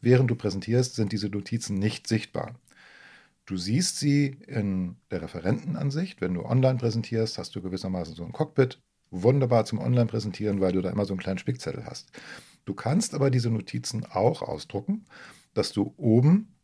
Während 0.00 0.30
du 0.30 0.34
präsentierst, 0.34 0.94
sind 0.94 1.12
diese 1.12 1.28
Notizen 1.28 1.78
nicht 1.78 2.06
sichtbar. 2.06 2.54
Du 3.44 3.56
siehst 3.56 3.98
sie 3.98 4.38
in 4.46 4.96
der 5.10 5.22
Referentenansicht. 5.22 6.20
Wenn 6.20 6.34
du 6.34 6.44
online 6.44 6.78
präsentierst, 6.78 7.38
hast 7.38 7.54
du 7.56 7.62
gewissermaßen 7.62 8.14
so 8.14 8.24
ein 8.24 8.32
Cockpit. 8.32 8.80
Wunderbar 9.10 9.64
zum 9.64 9.78
Online-Präsentieren, 9.78 10.60
weil 10.60 10.72
du 10.72 10.80
da 10.80 10.90
immer 10.90 11.04
so 11.04 11.12
einen 11.12 11.20
kleinen 11.20 11.38
Spickzettel 11.38 11.84
hast. 11.84 12.10
Du 12.64 12.74
kannst 12.74 13.14
aber 13.14 13.30
diese 13.30 13.50
Notizen 13.50 14.06
auch 14.06 14.42
ausdrucken, 14.42 15.04
dass 15.52 15.72
du 15.72 15.92
oben 15.96 16.54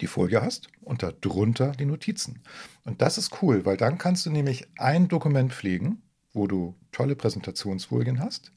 die 0.00 0.06
Folie 0.06 0.40
hast 0.40 0.68
und 0.82 1.02
darunter 1.02 1.72
die 1.72 1.84
Notizen. 1.84 2.42
Und 2.84 3.02
das 3.02 3.18
ist 3.18 3.42
cool, 3.42 3.66
weil 3.66 3.76
dann 3.76 3.98
kannst 3.98 4.24
du 4.24 4.30
nämlich 4.30 4.68
ein 4.78 5.08
Dokument 5.08 5.52
pflegen, 5.52 6.02
wo 6.32 6.46
du 6.46 6.74
tolle 6.92 7.16
Präsentationsfolien 7.16 8.20
hast. 8.20 8.52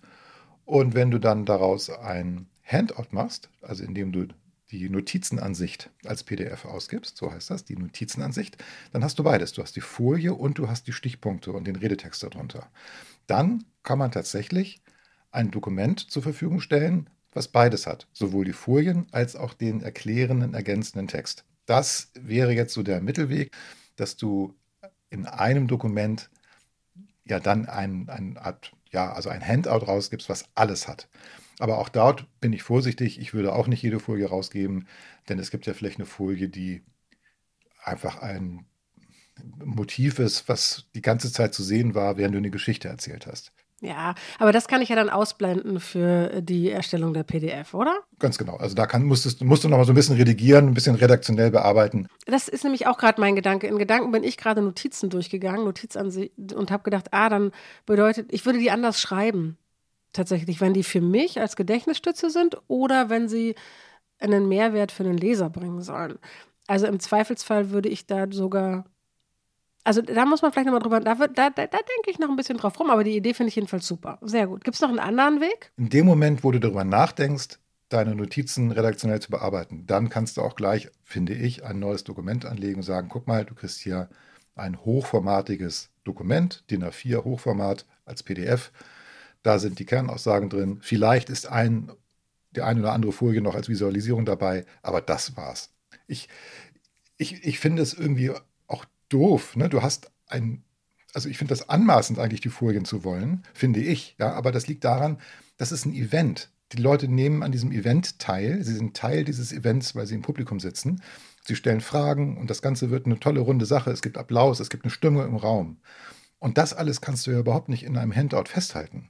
Und 0.66 0.94
wenn 0.94 1.12
du 1.12 1.20
dann 1.20 1.46
daraus 1.46 1.90
ein 1.90 2.48
Handout 2.64 3.08
machst, 3.12 3.50
also 3.62 3.84
indem 3.84 4.12
du 4.12 4.28
die 4.72 4.90
Notizenansicht 4.90 5.90
als 6.06 6.24
PDF 6.24 6.66
ausgibst, 6.66 7.18
so 7.18 7.32
heißt 7.32 7.50
das, 7.50 7.66
die 7.66 7.76
Notizenansicht, 7.76 8.58
dann 8.94 9.04
hast 9.04 9.20
du 9.20 9.24
beides. 9.24 9.54
Du 9.54 9.62
hast 9.62 9.76
die 9.76 9.82
Folie 9.82 10.34
und 10.34 10.58
du 10.58 10.70
hast 10.70 10.88
die 10.88 10.94
Stichpunkte 10.94 11.52
und 11.52 11.66
den 11.66 11.76
Redetext 11.76 12.24
darunter. 12.24 12.70
Dann 13.28 13.66
kann 13.84 14.00
man 14.00 14.12
tatsächlich 14.12 14.82
ein 15.32 15.52
Dokument 15.52 16.00
zur 16.00 16.24
Verfügung 16.24 16.62
stellen, 16.62 17.10
was 17.34 17.48
beides 17.48 17.88
hat, 17.88 18.08
sowohl 18.14 18.46
die 18.46 18.54
Folien 18.54 19.08
als 19.12 19.36
auch 19.36 19.54
den 19.54 19.82
erklärenden, 19.82 20.54
ergänzenden 20.54 21.08
Text. 21.08 21.46
Das 21.66 22.12
wäre 22.20 22.54
jetzt 22.54 22.74
so 22.74 22.84
der 22.84 23.02
Mittelweg, 23.02 23.52
dass 23.96 24.18
du 24.18 24.56
in 25.10 25.26
einem 25.26 25.68
Dokument 25.68 26.30
ja 27.26 27.40
dann 27.40 27.68
ein, 27.68 28.10
ein 28.10 28.38
ja, 28.92 29.14
also 29.14 29.30
ein 29.30 29.46
Handout 29.46 29.86
rausgibst, 29.86 30.30
was 30.30 30.46
alles 30.56 30.88
hat. 30.88 31.08
Aber 31.60 31.78
auch 31.78 31.90
dort 31.90 32.26
bin 32.40 32.54
ich 32.54 32.64
vorsichtig. 32.64 33.20
Ich 33.20 33.34
würde 33.34 33.54
auch 33.54 33.68
nicht 33.68 33.84
jede 33.84 34.00
Folie 34.00 34.28
rausgeben, 34.28 34.88
denn 35.30 35.40
es 35.40 35.52
gibt 35.52 35.66
ja 35.66 35.74
vielleicht 35.74 35.98
eine 35.98 36.06
Folie, 36.06 36.50
die 36.50 36.84
einfach 37.84 38.22
ein 38.22 38.66
Motiv 39.64 40.20
ist, 40.20 40.48
was 40.50 40.86
die 40.96 41.02
ganze 41.02 41.32
Zeit 41.32 41.54
zu 41.54 41.64
sehen 41.64 41.96
war, 41.96 42.18
während 42.18 42.36
du 42.36 42.40
eine 42.40 42.52
Geschichte 42.52 42.88
erzählt 42.88 43.28
hast. 43.28 43.52
Ja, 43.84 44.14
aber 44.38 44.52
das 44.52 44.68
kann 44.68 44.84
ich 44.84 44.90
ja 44.90 44.96
dann 44.96 45.10
ausblenden 45.10 45.80
für 45.80 46.42
die 46.44 46.70
Erstellung 46.70 47.16
der 47.16 47.24
PDF, 47.24 47.74
oder? 47.74 47.98
Ganz 48.20 48.38
genau. 48.38 48.58
Also 48.58 48.76
da 48.76 48.86
kann, 48.86 49.04
musstest, 49.04 49.44
musst 49.44 49.64
du 49.64 49.70
noch 49.70 49.78
mal 49.78 49.86
so 49.86 49.92
ein 49.92 49.96
bisschen 49.96 50.18
redigieren, 50.18 50.68
ein 50.68 50.74
bisschen 50.76 50.96
redaktionell 50.96 51.50
bearbeiten. 51.50 52.08
Das 52.28 52.48
ist 52.48 52.64
nämlich 52.64 52.86
auch 52.86 53.00
gerade 53.00 53.20
mein 53.20 53.36
Gedanke. 53.36 53.66
In 53.66 53.80
Gedanken 53.80 54.12
bin 54.12 54.24
ich 54.24 54.38
gerade 54.38 54.62
Notizen 54.62 55.10
durchgegangen, 55.10 55.66
Notizansicht 55.66 56.54
und 56.54 56.70
habe 56.70 56.84
gedacht, 56.84 57.08
ah, 57.12 57.30
dann 57.30 57.52
bedeutet, 57.88 58.32
ich 58.32 58.46
würde 58.46 58.60
die 58.60 58.70
anders 58.70 59.02
schreiben. 59.02 59.58
Tatsächlich, 60.14 60.60
wenn 60.62 60.74
die 60.74 60.84
für 60.84 61.02
mich 61.02 61.40
als 61.40 61.56
Gedächtnisstütze 61.56 62.30
sind 62.30 62.58
oder 62.68 63.10
wenn 63.10 63.30
sie 63.30 63.56
einen 64.20 64.48
Mehrwert 64.48 64.92
für 64.92 65.04
den 65.04 65.18
Leser 65.18 65.50
bringen 65.50 65.82
sollen. 65.82 66.20
Also 66.68 66.86
im 66.88 67.00
Zweifelsfall 67.00 67.72
würde 67.72 67.90
ich 67.90 68.06
da 68.06 68.28
sogar 68.30 68.86
also 69.84 70.02
da 70.02 70.26
muss 70.26 70.42
man 70.42 70.52
vielleicht 70.52 70.68
nochmal 70.68 70.82
drüber, 70.82 71.00
da, 71.00 71.16
da, 71.16 71.50
da, 71.50 71.66
denke 71.66 72.12
ich 72.12 72.20
noch 72.20 72.30
ein 72.30 72.36
bisschen 72.36 72.58
drauf 72.58 72.80
rum, 72.80 72.90
aber 72.90 73.04
die 73.04 73.16
Idee 73.16 73.34
finde 73.34 73.50
ich 73.50 73.56
jedenfalls 73.56 73.88
super. 73.88 74.20
Sehr 74.22 74.48
gut. 74.48 74.64
Gibt 74.64 74.76
es 74.76 74.82
noch 74.82 74.90
einen 74.90 75.00
anderen 75.00 75.42
Weg? 75.42 75.72
In 75.78 75.90
dem 75.90 76.06
Moment, 76.06 76.44
wo 76.44 76.52
du 76.52 76.60
darüber 76.60 76.84
nachdenkst, 76.84 77.58
deine 77.90 78.16
Notizen 78.16 78.72
redaktionell 78.72 79.20
zu 79.20 79.32
bearbeiten, 79.32 79.86
dann 79.88 80.10
kannst 80.10 80.38
du 80.38 80.42
auch 80.42 80.56
gleich, 80.56 80.90
finde 81.04 81.34
ich, 81.34 81.66
ein 81.66 81.80
neues 81.80 82.04
Dokument 82.04 82.46
anlegen 82.46 82.78
und 82.78 82.84
sagen, 82.84 83.10
guck 83.10 83.28
mal, 83.28 83.44
du 83.44 83.56
kriegst 83.56 83.80
hier 83.80 84.10
ein 84.56 84.80
hochformatiges 84.86 85.90
Dokument, 86.04 86.64
DIN 86.70 86.84
A4 86.84 87.24
Hochformat 87.24 87.86
als 88.06 88.24
PDF. 88.24 88.72
Da 89.44 89.60
sind 89.60 89.80
die 89.80 89.86
Kernaussagen 89.86 90.50
drin. 90.50 90.80
Vielleicht 90.82 91.30
ist 91.30 91.48
ein, 91.48 91.92
die 92.52 92.62
eine 92.62 92.82
oder 92.82 92.94
andere 92.94 93.12
Folie 93.12 93.42
noch 93.42 93.56
als 93.56 93.70
Visualisierung 93.70 94.26
dabei, 94.26 94.66
aber 94.82 95.02
das 95.02 95.36
war's. 95.38 95.70
Ich, 96.08 96.30
ich, 97.18 97.44
ich 97.44 97.60
finde 97.60 97.82
es 97.82 97.94
irgendwie 97.94 98.32
doof. 99.12 99.56
Ne? 99.56 99.70
Du 99.70 99.82
hast 99.82 100.12
ein, 100.28 100.64
also 101.14 101.30
ich 101.30 101.38
finde 101.38 101.52
das 101.52 101.70
anmaßend 101.70 102.20
eigentlich, 102.20 102.42
die 102.42 102.50
Folien 102.50 102.86
zu 102.86 103.04
wollen, 103.04 103.44
finde 103.54 103.82
ich. 103.82 104.16
Ja, 104.20 104.34
aber 104.34 104.52
das 104.52 104.68
liegt 104.68 104.84
daran, 104.84 105.20
das 105.58 105.72
ist 105.72 105.86
ein 105.86 105.94
Event. 105.94 106.50
Die 106.72 106.82
Leute 106.82 107.08
nehmen 107.10 107.44
an 107.44 107.52
diesem 107.52 107.72
Event 107.72 108.20
teil. 108.20 108.64
Sie 108.64 108.74
sind 108.74 108.96
Teil 108.96 109.26
dieses 109.26 109.52
Events, 109.52 109.94
weil 109.94 110.08
sie 110.08 110.16
im 110.16 110.22
Publikum 110.22 110.60
sitzen. 110.60 111.02
Sie 111.44 111.56
stellen 111.56 111.82
Fragen 111.82 112.38
und 112.38 112.50
das 112.50 112.62
Ganze 112.62 112.92
wird 112.92 113.06
eine 113.06 113.20
tolle 113.20 113.42
runde 113.42 113.66
Sache. 113.66 113.92
Es 113.92 114.02
gibt 114.02 114.18
Applaus, 114.18 114.60
es 114.60 114.70
gibt 114.70 114.86
eine 114.86 114.92
Stimme 114.92 115.24
im 115.24 115.36
Raum. 115.36 115.78
Und 116.40 116.58
das 116.58 116.74
alles 116.74 117.02
kannst 117.02 117.28
du 117.28 117.32
ja 117.32 117.40
überhaupt 117.40 117.68
nicht 117.68 117.84
in 117.84 117.98
einem 117.98 118.16
Handout 118.16 118.46
festhalten. 118.48 119.10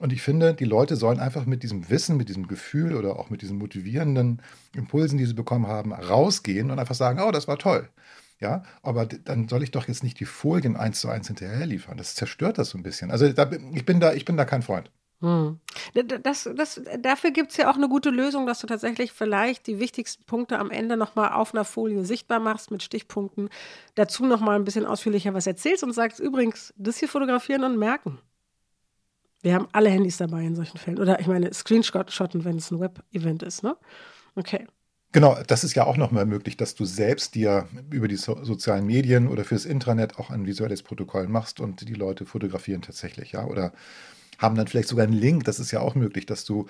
Und 0.00 0.14
ich 0.14 0.22
finde, 0.22 0.54
die 0.54 0.64
Leute 0.64 0.96
sollen 0.96 1.20
einfach 1.20 1.44
mit 1.44 1.62
diesem 1.62 1.90
Wissen, 1.90 2.16
mit 2.16 2.30
diesem 2.30 2.48
Gefühl 2.48 2.96
oder 2.96 3.18
auch 3.18 3.28
mit 3.28 3.42
diesen 3.42 3.58
motivierenden 3.58 4.40
Impulsen, 4.74 5.18
die 5.18 5.26
sie 5.26 5.34
bekommen 5.34 5.66
haben, 5.66 5.92
rausgehen 5.92 6.70
und 6.70 6.78
einfach 6.78 6.94
sagen, 6.94 7.20
oh, 7.20 7.30
das 7.30 7.48
war 7.48 7.58
toll. 7.58 7.86
Ja, 8.40 8.62
aber 8.82 9.04
dann 9.04 9.46
soll 9.48 9.62
ich 9.62 9.72
doch 9.72 9.88
jetzt 9.88 10.02
nicht 10.02 10.18
die 10.18 10.24
Folien 10.24 10.74
eins 10.74 11.00
zu 11.00 11.10
eins 11.10 11.26
hinterher 11.26 11.66
liefern. 11.66 11.98
Das 11.98 12.14
zerstört 12.14 12.56
das 12.56 12.70
so 12.70 12.78
ein 12.78 12.82
bisschen. 12.82 13.10
Also 13.10 13.30
da, 13.30 13.50
ich, 13.74 13.84
bin 13.84 14.00
da, 14.00 14.14
ich 14.14 14.24
bin 14.24 14.38
da 14.38 14.46
kein 14.46 14.62
Freund. 14.62 14.90
Hm. 15.20 15.60
Das, 16.22 16.48
das, 16.56 16.80
dafür 17.00 17.30
gibt 17.30 17.50
es 17.50 17.58
ja 17.58 17.70
auch 17.70 17.76
eine 17.76 17.90
gute 17.90 18.08
Lösung, 18.08 18.46
dass 18.46 18.60
du 18.60 18.66
tatsächlich 18.66 19.12
vielleicht 19.12 19.66
die 19.66 19.78
wichtigsten 19.78 20.24
Punkte 20.24 20.58
am 20.58 20.70
Ende 20.70 20.96
nochmal 20.96 21.32
auf 21.32 21.52
einer 21.52 21.66
Folie 21.66 22.06
sichtbar 22.06 22.40
machst 22.40 22.70
mit 22.70 22.82
Stichpunkten. 22.82 23.50
Dazu 23.96 24.24
nochmal 24.24 24.56
ein 24.56 24.64
bisschen 24.64 24.86
ausführlicher 24.86 25.34
was 25.34 25.46
erzählst 25.46 25.84
und 25.84 25.92
sagst 25.92 26.20
übrigens, 26.20 26.72
das 26.78 26.96
hier 26.96 27.08
fotografieren 27.08 27.64
und 27.64 27.78
merken. 27.78 28.18
Wir 29.42 29.54
haben 29.54 29.68
alle 29.72 29.90
Handys 29.90 30.18
dabei 30.18 30.42
in 30.42 30.54
solchen 30.54 30.78
Fällen. 30.78 30.98
Oder 30.98 31.20
ich 31.20 31.26
meine, 31.26 31.52
Screenshotten, 31.52 32.44
wenn 32.44 32.56
es 32.56 32.70
ein 32.70 32.80
Web-Event 32.80 33.42
ist. 33.42 33.62
Ne? 33.62 33.76
Okay. 34.34 34.66
Genau, 35.12 35.36
das 35.46 35.64
ist 35.64 35.74
ja 35.74 35.84
auch 35.86 35.96
nochmal 35.96 36.24
möglich, 36.24 36.56
dass 36.56 36.76
du 36.76 36.84
selbst 36.84 37.34
dir 37.34 37.66
über 37.90 38.06
die 38.06 38.16
so 38.16 38.44
sozialen 38.44 38.86
Medien 38.86 39.26
oder 39.26 39.44
fürs 39.44 39.64
Intranet 39.64 40.18
auch 40.18 40.30
ein 40.30 40.46
visuelles 40.46 40.84
Protokoll 40.84 41.26
machst 41.26 41.58
und 41.58 41.88
die 41.88 41.94
Leute 41.94 42.26
fotografieren 42.26 42.82
tatsächlich, 42.82 43.32
ja. 43.32 43.44
Oder 43.44 43.72
haben 44.38 44.54
dann 44.54 44.68
vielleicht 44.68 44.88
sogar 44.88 45.04
einen 45.04 45.12
Link, 45.12 45.44
das 45.44 45.58
ist 45.58 45.72
ja 45.72 45.80
auch 45.80 45.96
möglich, 45.96 46.26
dass 46.26 46.44
du 46.44 46.68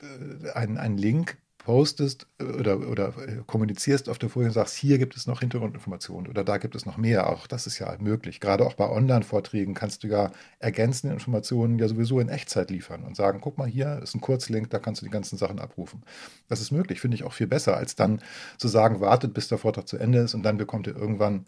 äh, 0.00 0.50
einen, 0.52 0.78
einen 0.78 0.96
Link 0.96 1.36
postest 1.64 2.28
äh, 2.38 2.44
oder, 2.44 2.88
oder 2.88 3.08
äh, 3.18 3.42
kommunizierst 3.46 4.08
auf 4.08 4.18
der 4.18 4.28
Folie 4.28 4.48
und 4.48 4.54
sagst, 4.54 4.76
hier 4.76 4.98
gibt 4.98 5.16
es 5.16 5.26
noch 5.26 5.40
Hintergrundinformationen 5.40 6.30
oder 6.30 6.44
da 6.44 6.58
gibt 6.58 6.76
es 6.76 6.86
noch 6.86 6.96
mehr. 6.96 7.28
Auch 7.28 7.46
das 7.46 7.66
ist 7.66 7.78
ja 7.78 7.94
möglich. 7.98 8.38
Gerade 8.38 8.64
auch 8.64 8.74
bei 8.74 8.88
Online-Vorträgen 8.88 9.74
kannst 9.74 10.04
du 10.04 10.08
ja 10.08 10.30
ergänzende 10.60 11.12
Informationen 11.14 11.78
ja 11.78 11.88
sowieso 11.88 12.20
in 12.20 12.28
Echtzeit 12.28 12.70
liefern 12.70 13.02
und 13.02 13.16
sagen, 13.16 13.40
guck 13.40 13.58
mal, 13.58 13.68
hier 13.68 14.00
ist 14.02 14.14
ein 14.14 14.20
Kurzlink, 14.20 14.70
da 14.70 14.78
kannst 14.78 15.02
du 15.02 15.06
die 15.06 15.10
ganzen 15.10 15.38
Sachen 15.38 15.58
abrufen. 15.58 16.02
Das 16.48 16.60
ist 16.60 16.70
möglich, 16.70 17.00
finde 17.00 17.16
ich 17.16 17.24
auch 17.24 17.32
viel 17.32 17.48
besser, 17.48 17.76
als 17.76 17.96
dann 17.96 18.20
zu 18.58 18.68
sagen, 18.68 19.00
wartet, 19.00 19.34
bis 19.34 19.48
der 19.48 19.58
Vortrag 19.58 19.88
zu 19.88 19.96
Ende 19.96 20.20
ist 20.20 20.34
und 20.34 20.42
dann 20.44 20.58
bekommt 20.58 20.86
ihr 20.86 20.94
irgendwann 20.94 21.46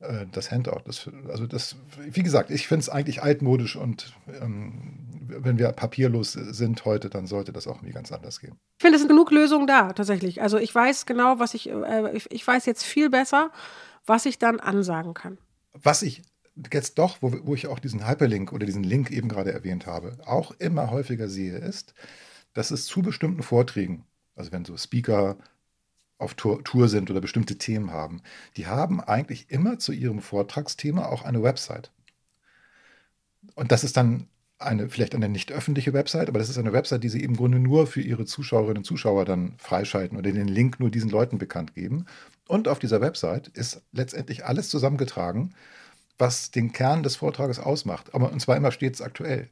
äh, 0.00 0.26
das 0.30 0.50
Handout. 0.50 0.82
Das, 0.84 1.10
also 1.28 1.46
das, 1.46 1.76
wie 1.98 2.22
gesagt, 2.22 2.50
ich 2.50 2.68
finde 2.68 2.82
es 2.82 2.88
eigentlich 2.88 3.22
altmodisch 3.22 3.76
und 3.76 4.14
ähm, 4.40 5.05
wenn 5.28 5.58
wir 5.58 5.70
papierlos 5.72 6.32
sind 6.32 6.84
heute, 6.84 7.10
dann 7.10 7.26
sollte 7.26 7.52
das 7.52 7.66
auch 7.66 7.76
irgendwie 7.76 7.92
ganz 7.92 8.12
anders 8.12 8.40
gehen. 8.40 8.58
Ich 8.78 8.82
finde, 8.82 8.96
es 8.96 9.02
sind 9.02 9.08
genug 9.08 9.30
Lösungen 9.30 9.66
da, 9.66 9.92
tatsächlich. 9.92 10.42
Also 10.42 10.58
ich 10.58 10.74
weiß 10.74 11.06
genau, 11.06 11.38
was 11.38 11.54
ich, 11.54 11.68
äh, 11.68 12.16
ich, 12.16 12.30
ich 12.30 12.46
weiß 12.46 12.66
jetzt 12.66 12.84
viel 12.84 13.10
besser, 13.10 13.50
was 14.06 14.26
ich 14.26 14.38
dann 14.38 14.60
ansagen 14.60 15.14
kann. 15.14 15.38
Was 15.72 16.02
ich 16.02 16.22
jetzt 16.72 16.98
doch, 16.98 17.18
wo, 17.20 17.32
wo 17.44 17.54
ich 17.54 17.66
auch 17.66 17.78
diesen 17.78 18.06
Hyperlink 18.06 18.52
oder 18.52 18.66
diesen 18.66 18.84
Link 18.84 19.10
eben 19.10 19.28
gerade 19.28 19.52
erwähnt 19.52 19.86
habe, 19.86 20.16
auch 20.24 20.52
immer 20.58 20.90
häufiger 20.90 21.28
sehe, 21.28 21.58
ist, 21.58 21.94
dass 22.54 22.70
es 22.70 22.86
zu 22.86 23.02
bestimmten 23.02 23.42
Vorträgen, 23.42 24.04
also 24.34 24.52
wenn 24.52 24.64
so 24.64 24.76
Speaker 24.76 25.36
auf 26.18 26.34
Tour, 26.34 26.64
Tour, 26.64 26.88
sind 26.88 27.10
oder 27.10 27.20
bestimmte 27.20 27.58
Themen 27.58 27.90
haben, 27.90 28.22
die 28.56 28.66
haben 28.66 29.02
eigentlich 29.02 29.50
immer 29.50 29.78
zu 29.78 29.92
ihrem 29.92 30.20
Vortragsthema 30.20 31.06
auch 31.06 31.24
eine 31.24 31.42
Website. 31.42 31.90
Und 33.54 33.72
das 33.72 33.84
ist 33.84 33.96
dann 33.96 34.26
eine, 34.58 34.88
vielleicht 34.88 35.14
eine 35.14 35.28
nicht 35.28 35.52
öffentliche 35.52 35.92
Website, 35.92 36.28
aber 36.28 36.38
das 36.38 36.48
ist 36.48 36.58
eine 36.58 36.72
Website, 36.72 37.04
die 37.04 37.08
sie 37.08 37.22
im 37.22 37.36
Grunde 37.36 37.58
nur 37.58 37.86
für 37.86 38.00
ihre 38.00 38.24
Zuschauerinnen 38.24 38.78
und 38.78 38.84
Zuschauer 38.84 39.24
dann 39.24 39.54
freischalten 39.58 40.16
oder 40.16 40.32
den 40.32 40.48
Link 40.48 40.80
nur 40.80 40.90
diesen 40.90 41.10
Leuten 41.10 41.38
bekannt 41.38 41.74
geben. 41.74 42.06
Und 42.48 42.68
auf 42.68 42.78
dieser 42.78 43.00
Website 43.00 43.48
ist 43.48 43.82
letztendlich 43.92 44.46
alles 44.46 44.68
zusammengetragen, 44.68 45.54
was 46.18 46.50
den 46.50 46.72
Kern 46.72 47.02
des 47.02 47.16
Vortrages 47.16 47.58
ausmacht. 47.58 48.14
Aber 48.14 48.32
und 48.32 48.40
zwar 48.40 48.56
immer 48.56 48.72
stets 48.72 49.02
aktuell. 49.02 49.50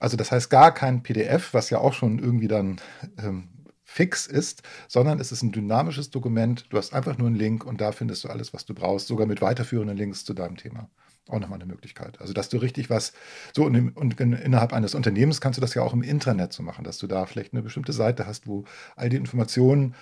Also 0.00 0.16
das 0.16 0.32
heißt 0.32 0.50
gar 0.50 0.72
kein 0.74 1.02
PDF, 1.02 1.54
was 1.54 1.70
ja 1.70 1.78
auch 1.78 1.92
schon 1.92 2.18
irgendwie 2.18 2.48
dann 2.48 2.80
ähm, 3.18 3.48
fix 3.84 4.26
ist, 4.26 4.62
sondern 4.88 5.20
es 5.20 5.30
ist 5.30 5.42
ein 5.42 5.52
dynamisches 5.52 6.10
Dokument. 6.10 6.66
Du 6.70 6.78
hast 6.78 6.94
einfach 6.94 7.18
nur 7.18 7.28
einen 7.28 7.36
Link 7.36 7.64
und 7.64 7.80
da 7.80 7.92
findest 7.92 8.24
du 8.24 8.28
alles, 8.28 8.54
was 8.54 8.64
du 8.64 8.74
brauchst, 8.74 9.08
sogar 9.08 9.26
mit 9.26 9.42
weiterführenden 9.42 9.96
Links 9.96 10.24
zu 10.24 10.32
deinem 10.32 10.56
Thema. 10.56 10.88
Auch 11.30 11.38
nochmal 11.38 11.60
eine 11.60 11.70
Möglichkeit. 11.70 12.20
Also, 12.20 12.32
dass 12.32 12.48
du 12.48 12.58
richtig 12.58 12.90
was, 12.90 13.12
so 13.54 13.64
und, 13.64 13.96
und 13.96 14.20
innerhalb 14.20 14.72
eines 14.72 14.94
Unternehmens 14.94 15.40
kannst 15.40 15.56
du 15.56 15.60
das 15.60 15.74
ja 15.74 15.82
auch 15.82 15.92
im 15.92 16.02
Internet 16.02 16.52
so 16.52 16.62
machen, 16.62 16.84
dass 16.84 16.98
du 16.98 17.06
da 17.06 17.26
vielleicht 17.26 17.52
eine 17.52 17.62
bestimmte 17.62 17.92
Seite 17.92 18.26
hast, 18.26 18.46
wo 18.46 18.64
all 18.96 19.08
die 19.08 19.16
Informationen, 19.16 19.94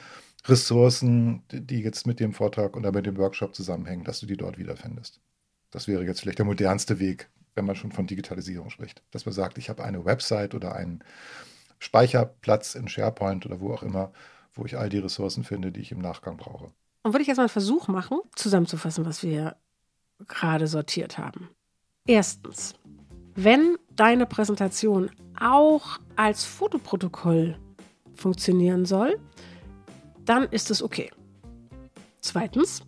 Ressourcen, 0.47 1.42
die 1.50 1.80
jetzt 1.80 2.06
mit 2.06 2.20
dem 2.20 2.32
Vortrag 2.32 2.76
oder 2.76 2.92
mit 2.92 3.06
dem 3.06 3.16
Workshop 3.18 3.54
zusammenhängen, 3.54 4.04
dass 4.04 4.20
du 4.20 4.26
die 4.26 4.37
dort 4.37 4.58
wiederfindest. 4.58 5.20
Das 5.70 5.88
wäre 5.88 6.04
jetzt 6.04 6.20
vielleicht 6.20 6.38
der 6.38 6.47
modernste 6.47 6.99
Weg, 6.99 7.28
wenn 7.54 7.66
man 7.66 7.76
schon 7.76 7.92
von 7.92 8.06
Digitalisierung 8.06 8.70
spricht. 8.70 9.02
Dass 9.11 9.26
man 9.26 9.35
sagt, 9.35 9.58
ich 9.58 9.68
habe 9.68 9.85
eine 9.85 10.04
Website 10.04 10.54
oder 10.54 10.75
einen 10.75 11.04
Speicherplatz 11.78 12.75
in 12.75 12.88
SharePoint 12.88 13.44
oder 13.47 13.61
wo 13.61 13.73
auch 13.73 13.82
immer, 13.82 14.12
wo 14.54 14.64
ich 14.64 14.78
all 14.78 14.88
die 14.88 14.99
Ressourcen 14.99 15.44
finde, 15.44 15.73
die 15.73 15.80
ich 15.80 15.92
im 15.92 15.99
Nachgang 15.99 16.37
brauche. 16.37 16.73
Und 17.02 17.12
würde 17.12 17.23
ich 17.23 17.28
jetzt 17.28 17.37
mal 17.37 17.44
einen 17.44 17.50
Versuch 17.50 17.88
machen, 17.88 18.20
zusammenzufassen, 18.35 19.04
was 19.04 19.23
wir 19.23 19.56
gerade 20.27 20.67
sortiert 20.67 21.19
haben. 21.19 21.49
Erstens, 22.07 22.75
wenn 23.35 23.77
deine 23.95 24.27
Präsentation 24.27 25.11
auch 25.39 25.99
als 26.17 26.45
Fotoprotokoll 26.45 27.59
funktionieren 28.15 28.85
soll, 28.85 29.19
dann 30.25 30.45
ist 30.45 30.71
es 30.71 30.83
okay. 30.83 31.11
Zweitens, 32.21 32.83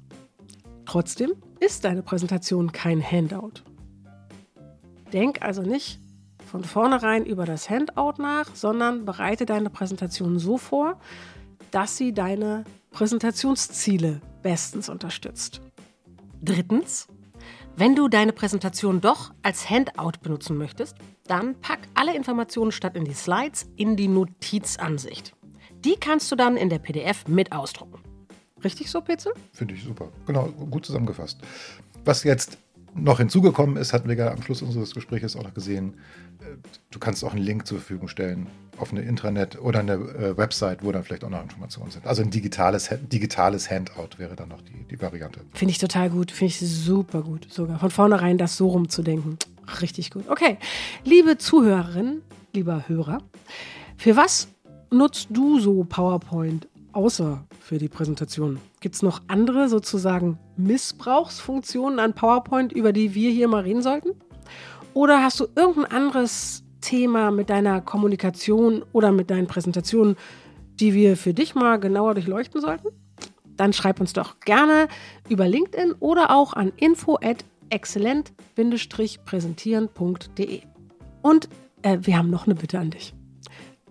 trotzdem 0.85 1.33
ist 1.61 1.85
deine 1.85 2.03
Präsentation 2.03 2.73
kein 2.73 3.03
Handout. 3.03 3.63
Denk 5.13 5.43
also 5.43 5.63
nicht 5.63 6.01
von 6.51 6.65
vornherein 6.65 7.25
über 7.25 7.45
das 7.45 7.71
Handout 7.71 8.21
nach, 8.21 8.55
sondern 8.55 9.05
bereite 9.05 9.47
deine 9.47 9.71
Präsentation 9.71 10.39
so 10.39 10.59
vor, 10.59 10.99
dass 11.71 11.97
sie 11.97 12.13
deine 12.13 12.65
Präsentationsziele 12.91 14.21
bestens 14.43 14.89
unterstützt. 14.89 15.61
Drittens, 16.43 17.07
wenn 17.81 17.97
du 17.97 18.09
deine 18.09 18.35
Präsentation 18.35 19.01
doch 19.01 19.33
als 19.43 19.71
Handout 19.71 20.21
benutzen 20.23 20.59
möchtest, 20.59 20.97
dann 21.27 21.59
pack 21.63 21.79
alle 21.95 22.15
Informationen 22.15 22.73
statt 22.73 22.95
in 22.95 23.07
die 23.07 23.15
Slides 23.15 23.71
in 23.75 23.97
die 23.97 24.07
Notizansicht. 24.07 25.35
Die 25.83 25.95
kannst 25.95 26.31
du 26.31 26.37
dann 26.37 26.59
in 26.59 26.69
der 26.69 26.79
PDF 26.79 27.27
mit 27.27 27.53
ausdrucken. 27.53 27.99
Richtig 28.63 28.91
so, 28.91 29.01
Petzel? 29.01 29.33
Finde 29.55 29.73
ich 29.73 29.83
super. 29.83 30.11
Genau, 30.27 30.49
gut 30.49 30.85
zusammengefasst. 30.85 31.41
Was 32.05 32.23
jetzt 32.23 32.59
noch 32.94 33.18
hinzugekommen 33.18 33.76
ist, 33.76 33.92
hatten 33.92 34.09
wir 34.09 34.16
gerade 34.16 34.32
am 34.32 34.42
Schluss 34.42 34.62
unseres 34.62 34.94
Gesprächs 34.94 35.37
auch 35.37 35.44
noch 35.44 35.54
gesehen, 35.54 35.94
du 36.90 36.99
kannst 36.99 37.25
auch 37.25 37.32
einen 37.32 37.42
Link 37.42 37.66
zur 37.66 37.78
Verfügung 37.78 38.09
stellen 38.09 38.47
auf 38.78 38.92
eine 38.92 39.02
Intranet 39.02 39.61
oder 39.61 39.80
eine 39.80 39.92
äh, 39.92 40.37
Website, 40.37 40.82
wo 40.82 40.90
dann 40.90 41.04
vielleicht 41.04 41.25
auch 41.25 41.30
noch 41.30 41.42
Informationen 41.42 41.90
sind. 41.90 42.06
Also 42.06 42.23
ein 42.23 42.30
digitales, 42.30 42.88
digitales 43.12 43.70
Handout 43.70 44.18
wäre 44.18 44.37
dann 44.37 44.49
noch 44.49 44.62
die, 44.62 44.85
die 44.90 45.00
Variante. 45.00 45.40
Finde 45.52 45.73
ich 45.73 45.78
total 45.78 46.09
gut, 46.09 46.30
finde 46.30 46.54
ich 46.54 46.61
super 46.61 47.23
gut 47.23 47.47
sogar. 47.50 47.78
Von 47.78 47.90
vornherein 47.90 48.38
das 48.38 48.56
so 48.56 48.68
rumzudenken. 48.68 49.37
Richtig 49.82 50.11
gut. 50.11 50.28
Okay, 50.28 50.56
liebe 51.04 51.37
Zuhörerin, 51.37 52.23
lieber 52.54 52.88
Hörer, 52.88 53.18
für 53.97 54.16
was 54.16 54.49
nutzt 54.90 55.28
du 55.30 55.61
so 55.61 55.85
PowerPoint 55.85 56.66
außer 56.92 57.44
für 57.61 57.78
die 57.78 57.88
Präsentation? 57.88 58.59
Gibt 58.80 58.94
es 58.94 59.02
noch 59.02 59.23
andere 59.28 59.68
sozusagen 59.68 60.38
Missbrauchsfunktionen 60.56 61.99
an 61.99 62.14
PowerPoint, 62.14 62.73
über 62.73 62.92
die 62.92 63.14
wir 63.14 63.30
hier 63.30 63.49
mal 63.49 63.62
reden 63.62 63.82
sollten? 63.82 64.11
Oder 64.94 65.23
hast 65.23 65.40
du 65.40 65.47
irgendein 65.54 65.92
anderes 65.92 66.64
Thema 66.80 67.30
mit 67.30 67.50
deiner 67.50 67.80
Kommunikation 67.80 68.85
oder 68.92 69.12
mit 69.12 69.30
deinen 69.30 69.47
Präsentationen, 69.47 70.16
die 70.80 70.94
wir 70.94 71.16
für 71.16 71.32
dich 71.35 71.54
mal 71.54 71.78
genauer 71.78 72.14
durchleuchten 72.14 72.61
sollten? 72.61 72.88
Dann 73.56 73.73
schreib 73.73 74.00
uns 74.00 74.12
doch 74.12 74.40
gerne 74.40 74.88
über 75.28 75.47
LinkedIn 75.47 75.92
oder 76.00 76.35
auch 76.35 76.54
an 76.54 76.73
info 76.76 77.16
at 77.23 77.44
exzellent-präsentieren.de. 77.68 80.62
Und 81.23 81.49
äh, 81.82 81.99
wir 82.00 82.18
haben 82.18 82.30
noch 82.30 82.47
eine 82.47 82.54
Bitte 82.54 82.78
an 82.78 82.90
dich. 82.90 83.12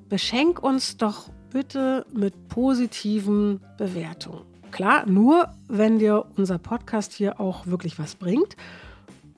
Beschenk 0.09 0.63
uns 0.63 0.97
doch 0.97 1.29
bitte 1.49 2.05
mit 2.13 2.47
positiven 2.47 3.61
Bewertungen. 3.77 4.41
Klar, 4.71 5.05
nur 5.07 5.49
wenn 5.67 5.99
dir 5.99 6.25
unser 6.37 6.57
Podcast 6.57 7.13
hier 7.13 7.39
auch 7.39 7.65
wirklich 7.67 7.97
was 7.99 8.15
bringt. 8.15 8.55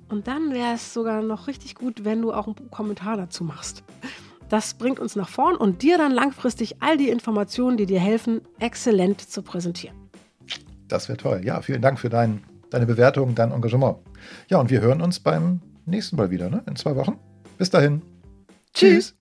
Und 0.09 0.27
dann 0.27 0.51
wäre 0.51 0.73
es 0.75 0.93
sogar 0.93 1.21
noch 1.21 1.47
richtig 1.47 1.75
gut, 1.75 2.03
wenn 2.03 2.21
du 2.21 2.33
auch 2.33 2.47
einen 2.47 2.69
Kommentar 2.69 3.15
dazu 3.15 3.43
machst. 3.43 3.83
Das 4.49 4.73
bringt 4.73 4.99
uns 4.99 5.15
nach 5.15 5.29
vorn 5.29 5.55
und 5.55 5.81
dir 5.81 5.97
dann 5.97 6.11
langfristig 6.11 6.81
all 6.81 6.97
die 6.97 7.07
Informationen, 7.07 7.77
die 7.77 7.85
dir 7.85 8.01
helfen, 8.01 8.41
exzellent 8.59 9.21
zu 9.21 9.41
präsentieren. 9.41 9.95
Das 10.89 11.07
wäre 11.07 11.17
toll. 11.17 11.41
Ja, 11.45 11.61
vielen 11.61 11.81
Dank 11.81 11.97
für 11.97 12.09
dein, 12.09 12.43
deine 12.69 12.85
Bewertung, 12.85 13.33
dein 13.33 13.51
Engagement. 13.51 13.99
Ja, 14.49 14.59
und 14.59 14.69
wir 14.69 14.81
hören 14.81 15.01
uns 15.01 15.21
beim 15.21 15.61
nächsten 15.85 16.17
Mal 16.17 16.29
wieder, 16.31 16.49
ne? 16.49 16.61
in 16.67 16.75
zwei 16.75 16.97
Wochen. 16.97 17.17
Bis 17.57 17.69
dahin. 17.69 18.01
Tschüss. 18.73 19.11
Hey, 19.11 19.20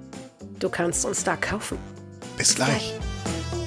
Du 0.61 0.69
kannst 0.69 1.03
uns 1.05 1.23
da 1.23 1.35
kaufen. 1.35 1.79
Bis 2.37 2.53
gleich. 2.53 2.93
gleich. 2.93 3.60